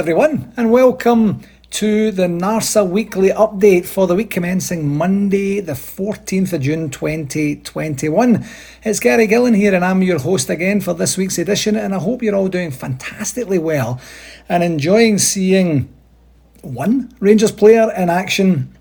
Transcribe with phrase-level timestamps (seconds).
[0.00, 1.42] Everyone, and welcome
[1.72, 8.42] to the NARSA weekly update for the week commencing Monday, the 14th of June 2021.
[8.82, 11.76] It's Gary Gillen here, and I'm your host again for this week's edition.
[11.76, 14.00] And I hope you're all doing fantastically well
[14.48, 15.92] and enjoying seeing
[16.62, 18.74] one Rangers player in action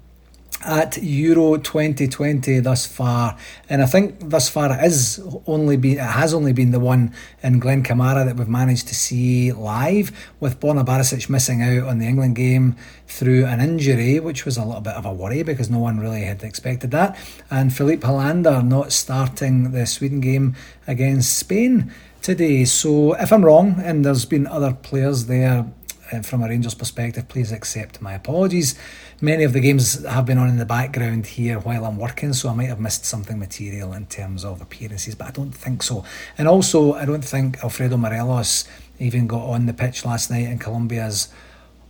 [0.62, 3.38] at Euro 2020 thus far,
[3.70, 7.14] and I think thus far it is only been it has only been the one
[7.42, 12.00] in Glenn Kamara that we've managed to see live, with Borna Barisic missing out on
[12.00, 12.76] the England game
[13.08, 16.24] through an injury, which was a little bit of a worry because no one really
[16.24, 17.18] had expected that,
[17.50, 20.56] and Filip Helander not starting the Sweden game
[20.88, 22.66] against Spain today.
[22.66, 25.66] So if I'm wrong, and there's been other players there
[26.12, 28.76] Uh, from a Rangers perspective, please accept my apologies.
[29.22, 32.50] Many of the games have been on in the background here while I'm working, so
[32.50, 36.04] I might have missed something material in terms of appearances, but I don't think so.
[36.38, 40.58] And also, I don't think Alfredo Morelos even got on the pitch last night in
[40.58, 41.30] Colombia's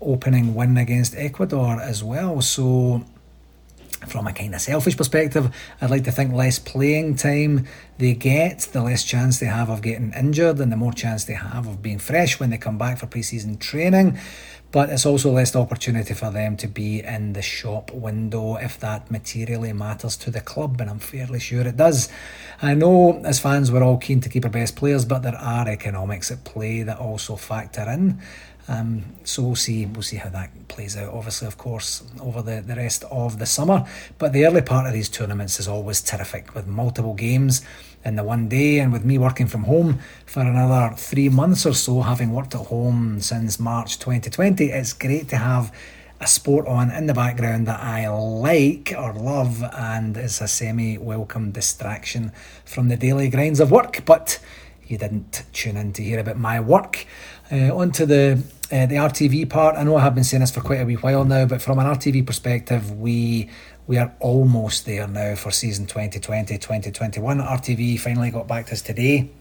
[0.01, 2.41] opening win against Ecuador as well.
[2.41, 3.05] So
[4.07, 8.59] from a kind of selfish perspective, I'd like to think less playing time they get,
[8.71, 11.81] the less chance they have of getting injured, and the more chance they have of
[11.81, 14.17] being fresh when they come back for pre-season training.
[14.71, 19.09] But it's also less opportunity for them to be in the shop window if that
[19.09, 22.07] materially matters to the club, and I'm fairly sure it does.
[22.61, 25.67] I know as fans we're all keen to keep our best players, but there are
[25.67, 28.21] economics at play that also factor in.
[28.69, 31.11] Um, so we'll see we'll see how that plays out.
[31.11, 33.83] Obviously, of course, over the, the rest of the summer.
[34.19, 37.63] But the early part of these tournaments is always terrific with multiple games
[38.05, 41.73] in the one day, and with me working from home for another three months or
[41.73, 44.65] so, having worked at home since March 2020.
[44.65, 45.75] It's great to have
[46.21, 50.99] a sport on in the background that I like or love and is a semi
[50.99, 52.33] welcome distraction
[52.65, 54.05] from the daily grinds of work.
[54.05, 54.39] But
[54.85, 57.07] you didn't tune in to hear about my work.
[57.51, 59.75] Uh, on to the uh, the RTV part.
[59.75, 61.79] I know I have been saying this for quite a wee while now, but from
[61.79, 63.49] an RTV perspective, we
[63.87, 67.39] we are almost there now for season 2020 2021.
[67.39, 69.31] RTV finally got back to us today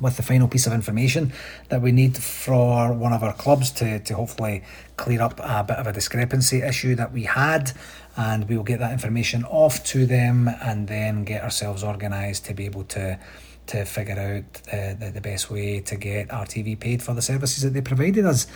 [0.00, 1.32] with the final piece of information
[1.68, 4.62] that we need for one of our clubs to, to hopefully
[4.96, 7.72] clear up a bit of a discrepancy issue that we had.
[8.16, 12.54] And we will get that information off to them and then get ourselves organised to
[12.54, 13.18] be able to
[13.66, 17.62] to figure out uh, the, the best way to get RTV paid for the services
[17.62, 18.46] that they provided us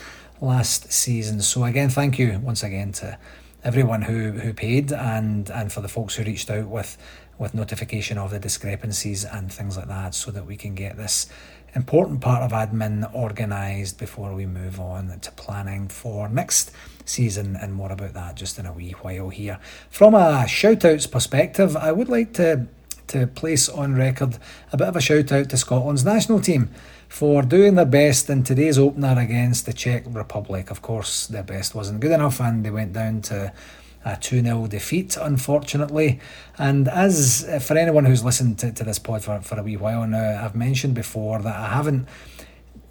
[0.40, 1.40] last season.
[1.40, 3.18] So again, thank you once again to
[3.64, 6.96] everyone who, who paid and, and for the folks who reached out with
[7.38, 11.28] with notification of the discrepancies and things like that so that we can get this
[11.74, 16.72] important part of admin organised before we move on to planning for next
[17.04, 19.58] season and more about that just in a wee while here.
[19.90, 22.66] From a shout outs perspective, I would like to
[23.08, 24.38] to place on record
[24.72, 26.70] a bit of a shout out to Scotland's national team
[27.08, 30.70] for doing their best in today's opener against the Czech Republic.
[30.70, 33.52] Of course, their best wasn't good enough and they went down to
[34.04, 36.20] a 2 0 defeat, unfortunately.
[36.56, 39.76] And as uh, for anyone who's listened to, to this pod for, for a wee
[39.76, 42.06] while now, I've mentioned before that I haven't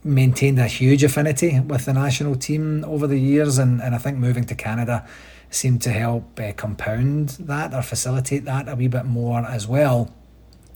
[0.03, 4.17] maintained a huge affinity with the national team over the years, and, and I think
[4.17, 5.05] moving to Canada
[5.49, 10.13] seem to help uh, compound that or facilitate that a wee bit more as well.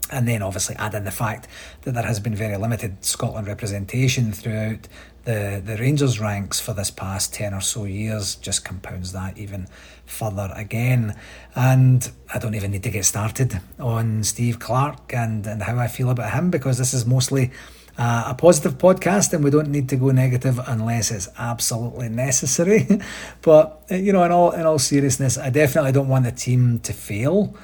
[0.10, 1.48] And then obviously add in the fact
[1.84, 4.90] that there has been very limited Scotland representation throughout
[5.24, 9.68] the, the Rangers ranks for this past 10 or so years, just compounds that even
[10.06, 11.16] further again.
[11.56, 15.88] And I don't even need to get started on Steve Clarke and, and how I
[15.88, 17.52] feel about him because this is mostly
[17.98, 22.88] uh, a positive podcast, and we don't need to go negative unless it's absolutely necessary.
[23.42, 26.80] but uh, you know, in all in all seriousness, I definitely don't want the team
[26.80, 27.56] to fail.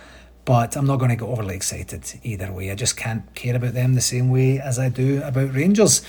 [0.48, 2.72] But I'm not going to get overly excited either way.
[2.72, 6.02] I just can't care about them the same way as I do about Rangers.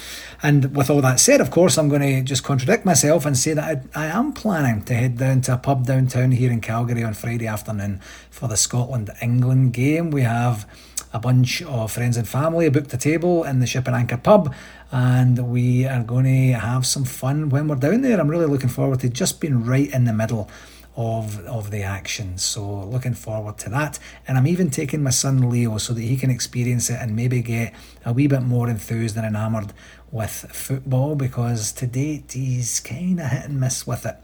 [0.44, 3.54] And with all that said, of course, I'm going to just contradict myself and say
[3.54, 7.02] that I, I am planning to head down to a pub downtown here in Calgary
[7.02, 8.00] on Friday afternoon
[8.30, 10.12] for the Scotland England game.
[10.12, 10.68] We have
[11.12, 14.54] a bunch of friends and family booked a table in the Ship and Anchor pub,
[14.92, 18.20] and we are going to have some fun when we're down there.
[18.20, 20.50] I'm really looking forward to just being right in the middle
[20.98, 22.36] of of the action.
[22.38, 23.98] So looking forward to that.
[24.26, 27.40] And I'm even taking my son Leo so that he can experience it and maybe
[27.40, 27.72] get
[28.04, 29.72] a wee bit more enthused and enamoured
[30.10, 34.16] with football because to date he's kind of hit and miss with it.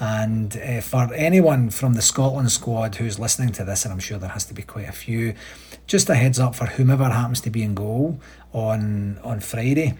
[0.00, 4.18] And uh, for anyone from the Scotland squad who's listening to this, and I'm sure
[4.18, 5.34] there has to be quite a few,
[5.86, 8.18] just a heads up for whomever happens to be in goal
[8.52, 9.94] on on Friday.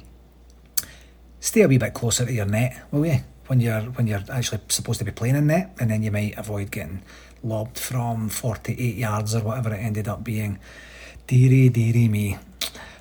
[1.39, 3.19] Stay a wee bit closer to your net, will you?
[3.47, 6.37] When you're when you're actually supposed to be playing in net, and then you might
[6.37, 7.03] avoid getting
[7.43, 10.59] lobbed from 48 yards or whatever it ended up being.
[11.27, 12.39] Deary, deary me.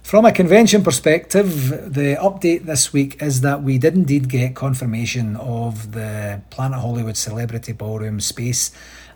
[0.04, 5.38] From a convention perspective, the update this week is that we did indeed get confirmation
[5.38, 8.72] of the Planet Hollywood Celebrity Ballroom space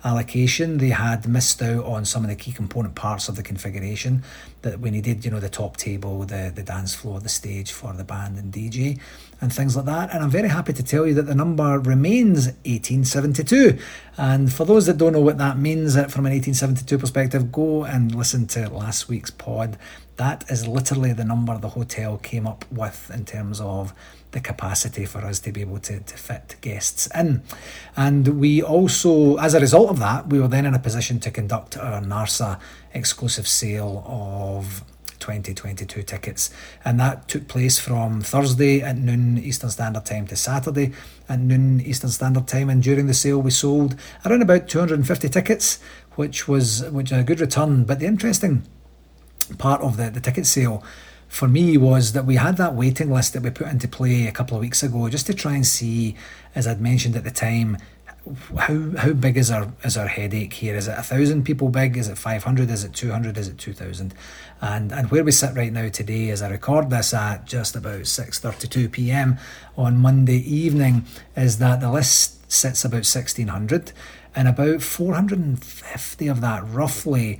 [0.05, 0.77] allocation.
[0.77, 4.23] They had missed out on some of the key component parts of the configuration
[4.61, 7.93] that we needed, you know, the top table, the, the dance floor, the stage for
[7.93, 8.99] the band and DJ,
[9.39, 10.13] and things like that.
[10.13, 13.77] And I'm very happy to tell you that the number remains 1872.
[14.17, 17.83] And for those that don't know what that means uh, from an 1872 perspective, go
[17.83, 19.77] and listen to last week's pod.
[20.15, 23.93] That is literally the number the hotel came up with in terms of
[24.31, 27.43] the capacity for us to be able to, to fit guests in.
[27.95, 31.31] And we also, as a result of that, we were then in a position to
[31.31, 32.59] conduct our NARSA
[32.93, 34.83] exclusive sale of
[35.19, 36.49] 2022 tickets.
[36.83, 40.93] And that took place from Thursday at noon Eastern Standard Time to Saturday
[41.27, 42.69] at noon Eastern Standard Time.
[42.69, 45.79] And during the sale, we sold around about 250 tickets,
[46.15, 47.83] which was which a good return.
[47.83, 48.63] But the interesting
[49.57, 50.83] part of the, the ticket sale
[51.27, 54.31] for me was that we had that waiting list that we put into play a
[54.31, 56.15] couple of weeks ago just to try and see,
[56.55, 57.77] as I'd mentioned at the time,
[58.57, 60.75] how how big is our is our headache here?
[60.75, 61.97] Is it a thousand people big?
[61.97, 62.69] Is it five hundred?
[62.69, 63.37] Is it two hundred?
[63.37, 64.13] Is it two thousand?
[64.61, 68.07] And and where we sit right now today, as I record this at just about
[68.07, 69.37] six thirty two p.m.
[69.75, 73.91] on Monday evening, is that the list sits about sixteen hundred,
[74.35, 77.39] and about four hundred and fifty of that roughly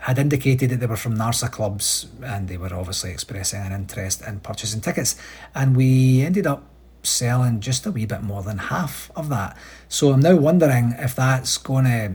[0.00, 4.22] had indicated that they were from NARSA clubs and they were obviously expressing an interest
[4.26, 5.16] in purchasing tickets.
[5.56, 6.62] And we ended up
[7.02, 9.56] selling just a wee bit more than half of that.
[9.88, 12.12] So I'm now wondering if that's going to,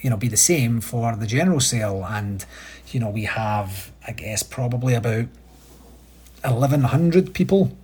[0.00, 2.04] you know, be the same for the general sale.
[2.08, 2.44] And,
[2.88, 5.26] you know, we have, I guess, probably about
[6.42, 7.76] 1,100 people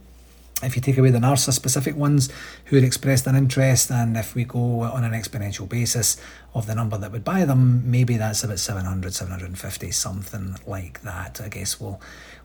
[0.62, 2.28] if you take away the NARSA specific ones
[2.66, 6.16] who had expressed an interest, and if we go on an exponential basis
[6.54, 11.40] of the number that would buy them, maybe that's about 700, 750, something like that.
[11.42, 12.00] I guess we'll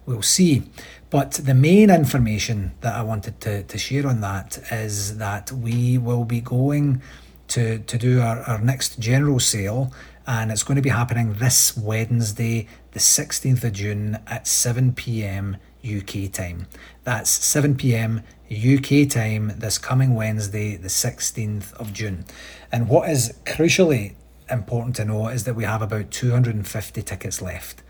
[0.06, 0.64] we'll see.
[1.10, 5.98] But the main information that I wanted to, to share on that is that we
[5.98, 7.02] will be going
[7.50, 9.92] to, to do our, our next general sale
[10.28, 15.56] and it's going to be happening this Wednesday, the 16th of June at 7 pm
[15.86, 16.68] UK time.
[17.04, 22.26] That's 7 pm UK time this coming Wednesday, the 16th of June.
[22.72, 24.16] And what is crucially
[24.50, 27.84] important to know is that we have about 250 tickets left.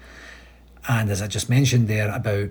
[0.87, 2.49] And as I just mentioned there, about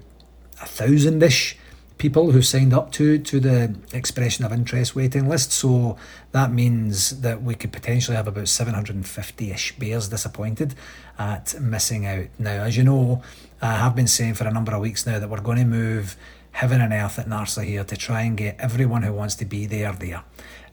[0.61, 1.57] a thousand ish
[1.99, 5.53] people who signed up to to the expression of interest waiting list.
[5.53, 5.97] So
[6.33, 10.75] that means that we could potentially have about 750-ish bears disappointed
[11.19, 12.27] at missing out.
[12.39, 13.23] Now, as you know,
[13.63, 16.17] I have been saying for a number of weeks now that we're going to move
[16.53, 19.67] heaven and earth at NARSA here to try and get everyone who wants to be
[19.67, 20.23] there there.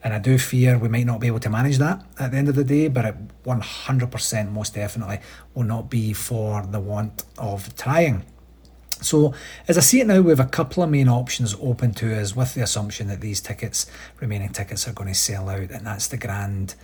[0.02, 2.48] And I do fear we might not be able to manage that at the end
[2.50, 5.20] of the day, but it 100% most definitely
[5.54, 8.24] will not be for the want of trying.
[9.04, 9.34] So,
[9.68, 12.34] as I see it now, we have a couple of main options open to us
[12.34, 13.86] with the assumption that these tickets,
[14.20, 16.74] remaining tickets, are going to sell out, and that's the grand,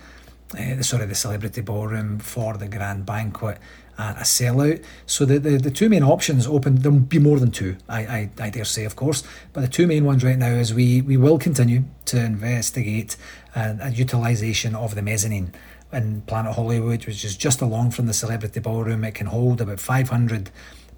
[0.57, 3.57] uh, sorry, the celebrity ballroom for the grand banquet
[3.97, 4.83] and a sellout.
[5.05, 8.29] So the, the, the two main options open, there'll be more than two, I, I,
[8.39, 9.23] I dare say, of course.
[9.53, 13.17] But the two main ones right now is we, we will continue to investigate
[13.55, 15.53] uh, a utilisation of the mezzanine
[15.91, 19.03] in Planet Hollywood, which is just along from the celebrity ballroom.
[19.03, 20.49] It can hold about 500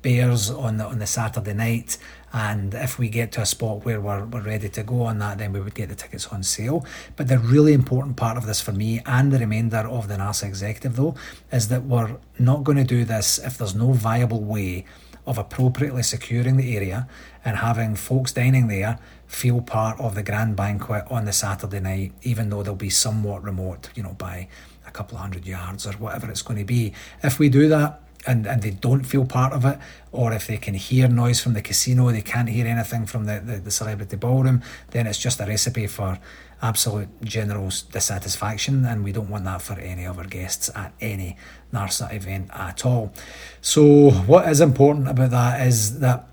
[0.03, 1.97] bears on the on the Saturday night.
[2.31, 5.37] And if we get to a spot where we're, we're ready to go on that,
[5.37, 6.83] then we would get the tickets on sale.
[7.15, 10.45] But the really important part of this for me and the remainder of the NARSA
[10.45, 11.15] executive, though,
[11.51, 14.85] is that we're not going to do this if there's no viable way
[15.25, 17.07] of appropriately securing the area
[17.45, 22.13] and having folks dining there feel part of the grand banquet on the Saturday night,
[22.23, 24.47] even though they'll be somewhat remote, you know, by
[24.85, 26.93] a couple of hundred yards or whatever it's going to be.
[27.23, 29.77] If we do that, and, and they don't feel part of it,
[30.11, 33.39] or if they can hear noise from the casino, they can't hear anything from the,
[33.39, 34.61] the, the celebrity ballroom,
[34.91, 36.19] then it's just a recipe for
[36.61, 41.35] absolute general dissatisfaction, and we don't want that for any of our guests at any
[41.73, 43.13] NARSA event at all.
[43.61, 46.27] So, what is important about that is that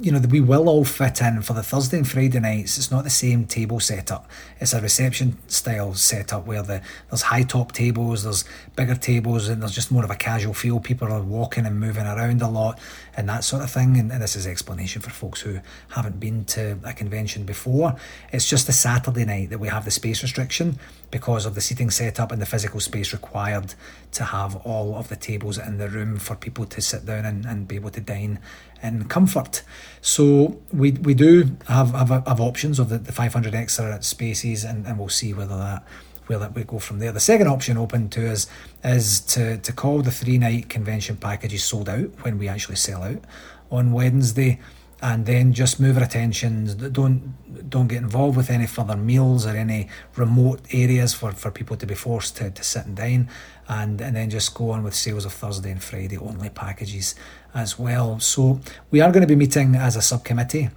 [0.00, 2.78] you know, we will all fit in for the Thursday and Friday nights.
[2.78, 4.28] It's not the same table setup.
[4.60, 8.44] It's a reception style setup where the there's high top tables, there's
[8.76, 10.80] bigger tables, and there's just more of a casual feel.
[10.80, 12.78] People are walking and moving around a lot
[13.16, 13.96] and that sort of thing.
[13.96, 17.96] And, and this is explanation for folks who haven't been to a convention before.
[18.32, 20.78] It's just the Saturday night that we have the space restriction
[21.10, 23.74] because of the seating setup and the physical space required
[24.12, 27.44] to have all of the tables in the room for people to sit down and,
[27.44, 28.38] and be able to dine
[28.84, 29.62] in comfort.
[30.00, 34.86] So we we do have have, have options of the, the 500 extra spaces, and,
[34.86, 35.82] and we'll see whether that
[36.26, 37.12] where that we go from there.
[37.12, 38.46] The second option open to us
[38.82, 43.02] is to, to call the three night convention packages sold out when we actually sell
[43.02, 43.22] out
[43.70, 44.60] on Wednesday
[45.04, 46.74] and then just move our attentions.
[46.74, 47.34] Don't
[47.68, 51.86] don't get involved with any further meals or any remote areas for, for people to
[51.86, 53.28] be forced to, to sit and dine,
[53.68, 57.14] and and then just go on with sales of Thursday and Friday only packages
[57.52, 58.18] as well.
[58.18, 60.70] So we are going to be meeting as a subcommittee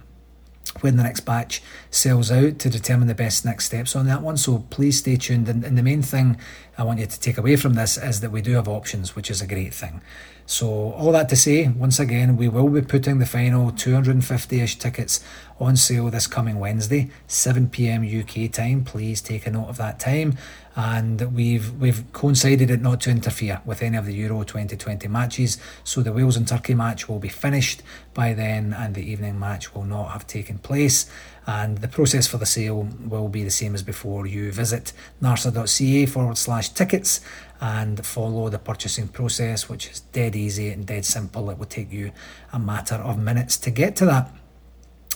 [0.80, 4.36] when the next batch sells out to determine the best next steps on that one.
[4.36, 5.48] So please stay tuned.
[5.48, 6.36] And, and, the main thing
[6.78, 9.32] I want you to take away from this is that we do have options, which
[9.32, 10.00] is a great thing.
[10.46, 14.78] So, all that to say, once again, we will be putting the final 250 ish
[14.78, 15.22] tickets
[15.58, 18.84] on sale this coming Wednesday, 7 pm UK time.
[18.84, 20.38] Please take a note of that time.
[20.76, 25.58] And we've we've coincided it not to interfere with any of the Euro 2020 matches.
[25.82, 27.82] So the Wales and Turkey match will be finished
[28.14, 31.10] by then, and the evening match will not have taken place.
[31.48, 34.26] And the process for the sale will be the same as before.
[34.26, 37.22] You visit narsa.ca forward slash tickets
[37.58, 41.48] and follow the purchasing process, which is dead easy and dead simple.
[41.48, 42.12] It will take you
[42.52, 44.30] a matter of minutes to get to that.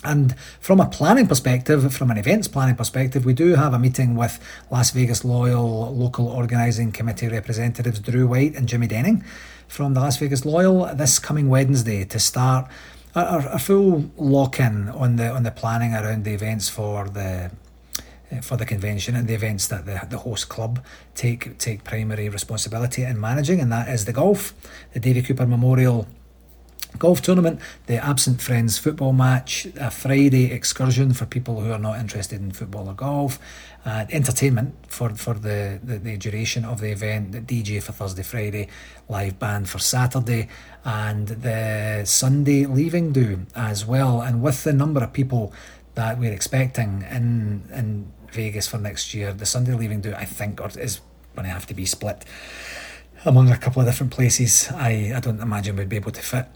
[0.04, 4.16] And from a planning perspective, from an events planning perspective, we do have a meeting
[4.16, 9.22] with Las Vegas Loyal local organising committee representatives Drew White and Jimmy Denning
[9.68, 12.68] from the Las Vegas Loyal this coming Wednesday to start
[13.14, 17.50] a, a full lock in on the on the planning around the events for the
[18.30, 22.28] uh, for the convention and the events that the, the host club take take primary
[22.28, 24.54] responsibility in managing, and that is the golf,
[24.92, 26.06] the Davy Cooper Memorial
[26.98, 31.98] golf tournament, the Absent Friends football match, a Friday excursion for people who are not
[31.98, 33.38] interested in football or golf,
[33.84, 38.22] uh, entertainment for, for the, the, the, duration of the event, the DJ for Thursday,
[38.22, 38.68] Friday,
[39.08, 40.48] live band for Saturday,
[40.84, 44.20] and the Sunday leaving do as well.
[44.20, 45.52] And with the number of people
[45.94, 49.32] that we're expecting in in Vegas for next year.
[49.32, 51.00] The Sunday leaving do I think is
[51.34, 52.24] going to have to be split
[53.24, 54.70] among a couple of different places.
[54.74, 56.46] I, I don't imagine we'd be able to fit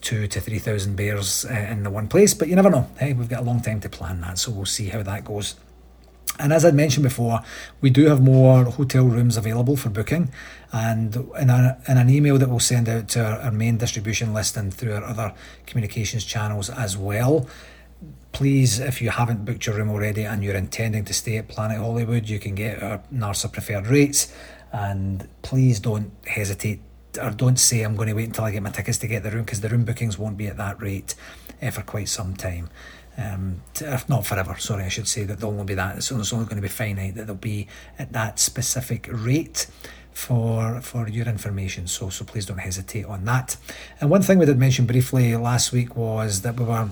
[0.00, 2.88] two to three thousand bears uh, in the one place, but you never know.
[2.98, 5.56] Hey, we've got a long time to plan that, so we'll see how that goes.
[6.40, 7.42] And as I mentioned before,
[7.80, 10.30] we do have more hotel rooms available for booking.
[10.72, 14.32] And in, a, in an email that we'll send out to our, our main distribution
[14.32, 15.34] list and through our other
[15.66, 17.48] communications channels as well,
[18.32, 21.78] please, if you haven't booked your room already and you're intending to stay at Planet
[21.78, 24.34] Hollywood, you can get our NARSA preferred rates.
[24.72, 26.80] And please don't hesitate
[27.20, 29.30] or don't say I'm going to wait until I get my tickets to get the
[29.30, 31.14] room because the room bookings won't be at that rate
[31.72, 32.70] for quite some time.
[33.20, 36.10] Um, to, not forever, sorry, I should say that there'll only be that.
[36.10, 37.66] Only, it's only going to be finite that they'll be
[37.98, 39.66] at that specific rate
[40.12, 41.86] for for your information.
[41.86, 43.56] So so please don't hesitate on that.
[44.00, 46.88] And one thing we did mention briefly last week was that we were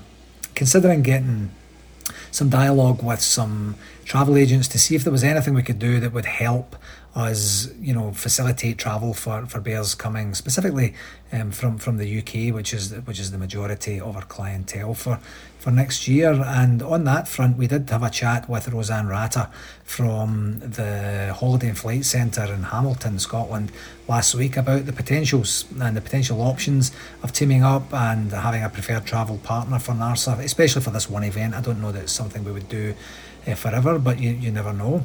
[0.54, 1.50] considering getting
[2.30, 6.00] some dialogue with some travel agents to see if there was anything we could do
[6.00, 6.76] that would help
[7.18, 10.94] us, you know, facilitate travel for, for bears coming specifically
[11.32, 15.18] um, from from the UK, which is which is the majority of our clientele for
[15.58, 16.32] for next year.
[16.32, 19.48] And on that front, we did have a chat with Roseanne Ratter
[19.82, 23.72] from the Holiday and Flight Centre in Hamilton, Scotland,
[24.06, 26.92] last week about the potentials and the potential options
[27.24, 31.24] of teaming up and having a preferred travel partner for NARSA, especially for this one
[31.24, 31.54] event.
[31.54, 32.94] I don't know that it's something we would do
[33.46, 35.02] uh, forever, but you, you never know.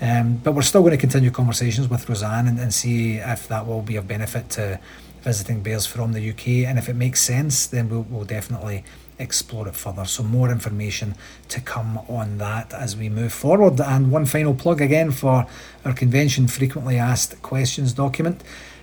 [0.00, 3.66] Um, but we're still going to continue conversations with Roseanne and, and see if that
[3.66, 4.80] will be of benefit to
[5.22, 6.48] visiting bears from the UK.
[6.68, 8.84] And if it makes sense, then we'll, we'll definitely
[9.18, 10.04] explore it further.
[10.04, 11.14] So, more information
[11.48, 13.80] to come on that as we move forward.
[13.80, 15.46] And one final plug again for
[15.84, 18.42] our convention frequently asked questions document.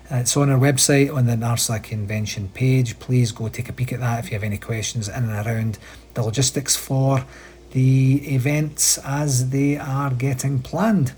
[0.10, 3.00] It's on our website on the NARSA convention page.
[3.00, 5.78] Please go take a peek at that if you have any questions in and around
[6.16, 7.26] the logistics for
[7.72, 11.14] the events as they are getting planned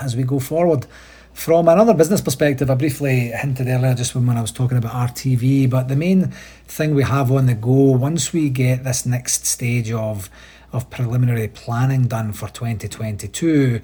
[0.00, 0.86] as we go forward.
[1.32, 5.70] From another business perspective, I briefly hinted earlier just when I was talking about RTV,
[5.70, 6.32] but the main
[6.66, 10.28] thing we have on the go once we get this next stage of
[10.72, 13.80] of preliminary planning done for 2022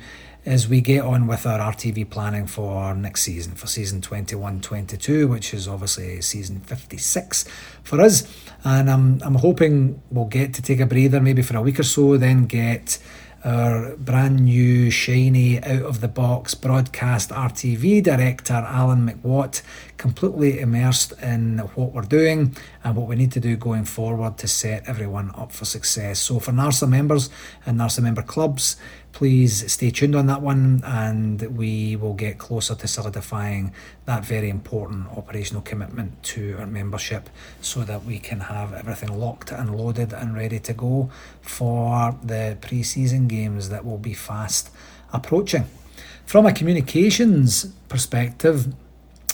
[0.46, 5.26] as we get on with our RTV planning for next season, for season 21 22,
[5.26, 7.44] which is obviously season 56
[7.82, 8.32] for us.
[8.64, 11.82] And I'm, I'm hoping we'll get to take a breather maybe for a week or
[11.82, 12.98] so, then get
[13.44, 19.62] our brand new, shiny, out of the box broadcast RTV director, Alan McWatt,
[19.98, 24.48] completely immersed in what we're doing and what we need to do going forward to
[24.48, 26.18] set everyone up for success.
[26.18, 27.30] So, for NARSA members
[27.64, 28.76] and NARSA member clubs,
[29.16, 33.72] please stay tuned on that one and we will get closer to solidifying
[34.04, 37.30] that very important operational commitment to our membership
[37.62, 41.08] so that we can have everything locked and loaded and ready to go
[41.40, 44.68] for the pre season games that will be fast
[45.14, 45.64] approaching.
[46.26, 48.74] From a communications perspective,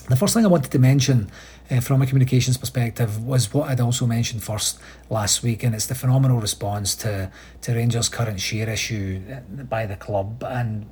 [0.09, 1.29] the first thing I wanted to mention
[1.71, 4.79] uh, from a communications perspective was what I'd also mentioned first
[5.11, 7.31] last week, and it's the phenomenal response to,
[7.63, 10.45] to Rangers' current share issue uh, by the club.
[10.47, 10.91] And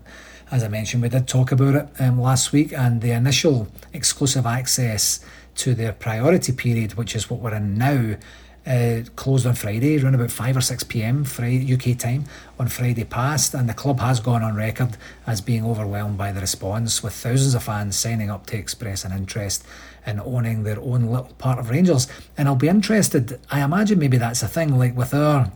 [0.51, 4.47] as I mentioned, we did talk about it um, last week, and the initial exclusive
[4.47, 5.21] access
[5.57, 8.17] to their priority period, which is what we're in now,
[8.67, 12.25] uh, closed on Friday, around about 5 or 6 pm Friday, UK time
[12.59, 13.55] on Friday past.
[13.55, 17.55] And the club has gone on record as being overwhelmed by the response, with thousands
[17.55, 19.67] of fans signing up to express an interest
[20.07, 22.07] in owning their own little part of Rangers.
[22.37, 25.51] And I'll be interested, I imagine maybe that's a thing, like with our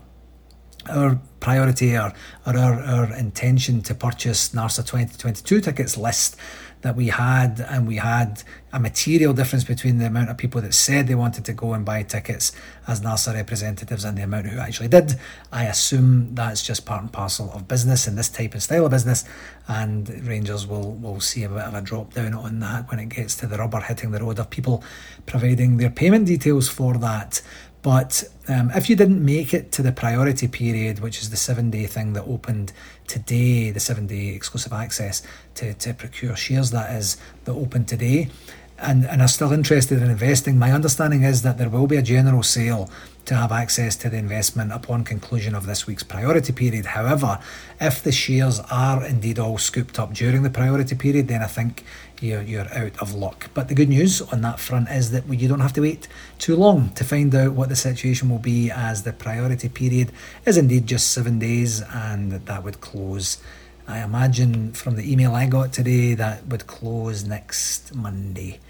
[0.90, 2.12] our priority or,
[2.46, 6.36] or our, our intention to purchase NARSA 2022 tickets list
[6.84, 10.74] that we had, and we had a material difference between the amount of people that
[10.74, 12.52] said they wanted to go and buy tickets
[12.86, 15.16] as NARSA representatives and the amount who actually did.
[15.50, 18.90] I assume that's just part and parcel of business in this type and style of
[18.90, 19.24] business,
[19.66, 23.08] and Rangers will, will see a bit of a drop down on that when it
[23.08, 24.84] gets to the rubber hitting the road of people
[25.24, 27.40] providing their payment details for that.
[27.84, 31.70] But um, if you didn't make it to the priority period, which is the seven
[31.70, 32.72] day thing that opened
[33.06, 35.22] today, the seven day exclusive access
[35.56, 38.30] to, to procure shares, that is, that opened today,
[38.78, 42.02] and, and are still interested in investing, my understanding is that there will be a
[42.02, 42.88] general sale
[43.26, 46.86] to have access to the investment upon conclusion of this week's priority period.
[46.86, 47.38] However,
[47.80, 51.84] if the shares are indeed all scooped up during the priority period, then I think
[52.20, 53.50] you're, you're out of luck.
[53.54, 56.56] But the good news on that front is that you don't have to wait too
[56.56, 60.12] long to find out what the situation will be, as the priority period
[60.46, 63.38] is indeed just seven days, and that would close.
[63.86, 68.60] I imagine from the email I got today that would close next Monday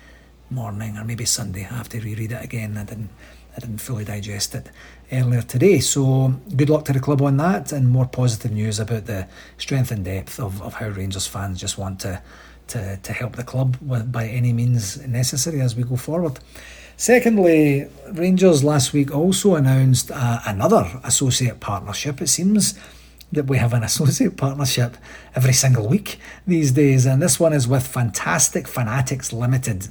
[0.50, 1.60] morning or maybe Sunday.
[1.70, 2.76] I have to reread it again.
[2.76, 3.10] I didn't
[3.56, 4.68] I didn't fully digest it
[5.12, 5.78] earlier today.
[5.78, 9.92] So good luck to the club on that and more positive news about the strength
[9.92, 12.20] and depth of, of how Rangers fans just want to
[12.68, 16.38] to, to help the club with, by any means necessary as we go forward.
[16.96, 22.22] Secondly, Rangers last week also announced uh, another associate partnership.
[22.22, 22.78] It seems
[23.32, 24.96] that we have an associate partnership
[25.34, 29.88] every single week these days, and this one is with Fantastic Fanatics Limited.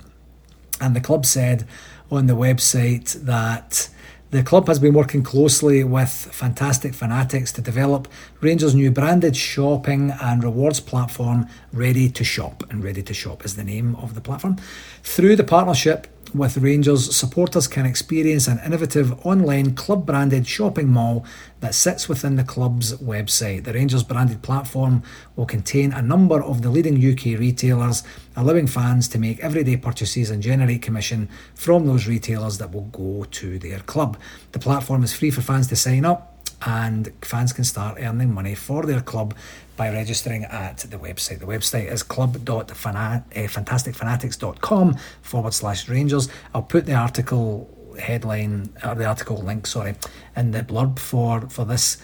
[0.79, 1.67] And the club said
[2.09, 3.89] on the website that
[4.34, 8.08] the club has been working closely with Fantastic Fanatics to develop
[8.41, 12.63] Rangers' new branded shopping and rewards platform, Ready to Shop.
[12.72, 14.58] And Ready to Shop is the name of the platform.
[15.04, 21.26] Through the partnership, with Rangers, supporters can experience an innovative online club branded shopping mall
[21.60, 23.65] that sits within the club's website.
[23.65, 25.04] The Rangers branded platform
[25.36, 28.04] will contain a number of the leading UK retailers,
[28.36, 33.26] allowing fans to make everyday purchases and generate commission from those retailers that will go
[33.26, 34.17] to their club.
[34.54, 36.33] The platform is free for fans to sign up
[36.65, 39.36] and fans can start earning money for their club
[39.76, 41.38] by registering at the website.
[41.39, 46.30] The website is club.fantasticfanatics.com forward slash Rangers.
[46.54, 49.95] I'll put the article headline or the article link, sorry,
[50.36, 51.97] in the blurb for for this.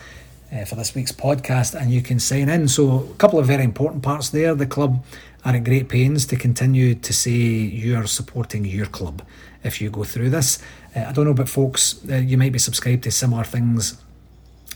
[0.52, 2.68] Uh, for this week's podcast, and you can sign in.
[2.68, 4.56] So, a couple of very important parts there.
[4.56, 5.06] The club
[5.46, 9.22] are at great pains to continue to say you're supporting your club
[9.64, 10.58] if you go through this.
[10.96, 14.02] Uh, I don't know about folks, uh, you might be subscribed to similar things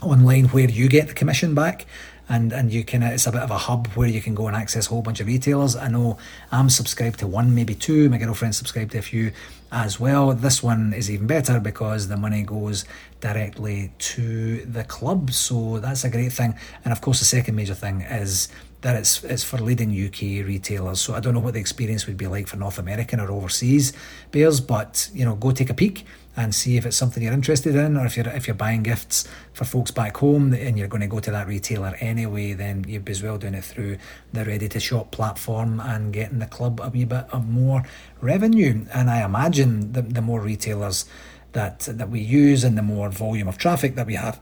[0.06, 1.86] online where you get the commission back
[2.30, 4.56] and and you can it's a bit of a hub where you can go and
[4.56, 5.76] access a whole bunch of retailers.
[5.76, 6.18] I know
[6.52, 8.10] I'm subscribed to one, maybe two.
[8.10, 9.32] My girlfriend's subscribed to a few
[9.72, 10.34] as well.
[10.34, 12.86] This one is even better because the money goes
[13.20, 16.56] directly to the club, so that's a great thing.
[16.86, 18.48] And of course, the second major thing is
[18.82, 21.02] that it's it's for leading UK retailers.
[21.02, 23.94] So I don't know what the experience would be like for North American or overseas
[24.32, 27.76] bears, but you know, go take a peek and see if it's something you're interested
[27.76, 31.02] in, or if you're if you're buying gifts for folks back home and you're going
[31.02, 33.98] to go to that retailer anyway, then you'd be as well doing it through
[34.32, 37.84] the Ready to Shop platform and getting the club a wee bit of more
[38.22, 38.86] revenue.
[38.94, 41.06] And I imagine the the more retailers
[41.52, 44.40] that that we use and the more volume of traffic that we have,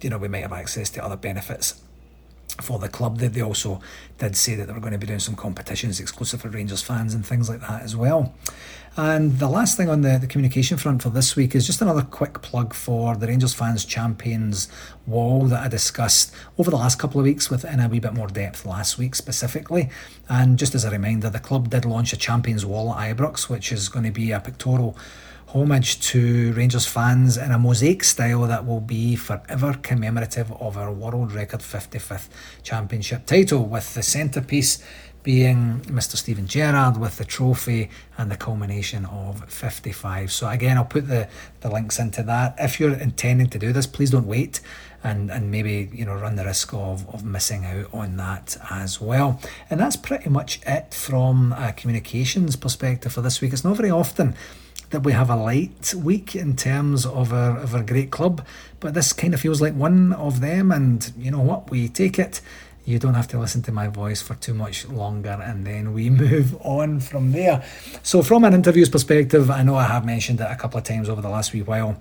[0.00, 1.82] you know, we might have access to other benefits
[2.54, 3.18] for the club.
[3.18, 3.80] They, they also
[4.18, 7.14] did say that they were going to be doing some competitions exclusive for Rangers fans
[7.14, 8.34] and things like that as well.
[8.96, 12.02] And the last thing on the, the communication front for this week is just another
[12.02, 14.68] quick plug for the Rangers Fans Champions
[15.06, 18.26] wall that I discussed over the last couple of weeks within a wee bit more
[18.26, 19.90] depth last week specifically.
[20.28, 23.70] And just as a reminder, the club did launch a Champions wall at Ibrox, which
[23.70, 24.96] is going to be a pictorial
[25.52, 30.92] homage to Rangers fans in a mosaic style that will be forever commemorative of our
[30.92, 32.28] world record 55th
[32.62, 34.82] championship title, with the centrepiece
[35.22, 36.16] being Mr.
[36.16, 40.32] Steven Gerrard with the trophy and the culmination of 55.
[40.32, 41.28] So, again, I'll put the,
[41.60, 42.54] the links into that.
[42.58, 44.60] If you're intending to do this, please don't wait
[45.02, 49.00] and, and maybe you know run the risk of, of missing out on that as
[49.00, 49.40] well.
[49.68, 53.52] And that's pretty much it from a communications perspective for this week.
[53.52, 54.34] It's not very often
[54.90, 58.44] that we have a light week in terms of our, of our great club,
[58.80, 60.72] but this kind of feels like one of them.
[60.72, 61.70] And you know what?
[61.70, 62.40] We take it
[62.84, 66.10] you don't have to listen to my voice for too much longer and then we
[66.24, 67.62] move on from there.
[68.02, 71.08] So, from an interviews perspective, I know I have mentioned it a couple of times
[71.08, 71.96] over the last wee while.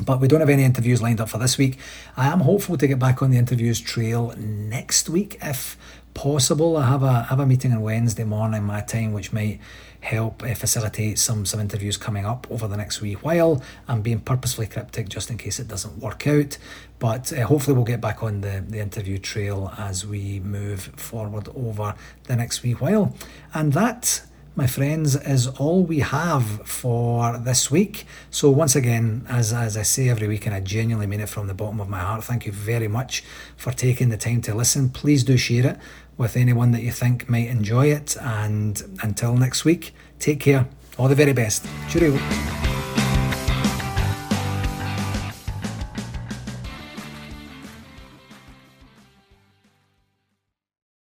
[0.00, 1.78] But we don't have any interviews lined up for this week.
[2.16, 5.76] I am hopeful to get back on the interviews trail next week if
[6.14, 6.76] possible.
[6.76, 9.60] I have a have a meeting on Wednesday morning my time, which might
[10.04, 13.62] help uh, facilitate some some interviews coming up over the next wee while.
[13.88, 16.58] I'm being purposefully cryptic just in case it doesn't work out,
[16.98, 21.48] but uh, hopefully we'll get back on the, the interview trail as we move forward
[21.54, 23.14] over the next wee while.
[23.54, 24.22] And that
[24.56, 28.06] my friends, is all we have for this week.
[28.30, 31.48] So, once again, as, as I say every week, and I genuinely mean it from
[31.48, 33.24] the bottom of my heart, thank you very much
[33.56, 34.90] for taking the time to listen.
[34.90, 35.78] Please do share it
[36.16, 38.16] with anyone that you think might enjoy it.
[38.20, 40.66] And until next week, take care.
[40.98, 41.66] All the very best.
[41.88, 42.18] Cheerio.